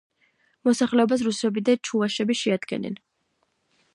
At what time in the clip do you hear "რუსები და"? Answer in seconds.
1.27-1.77